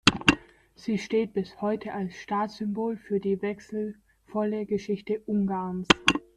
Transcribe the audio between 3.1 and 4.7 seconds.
die wechselvolle